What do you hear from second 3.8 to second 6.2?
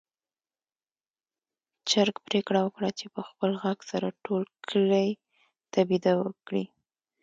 سره ټول کلي ته بېده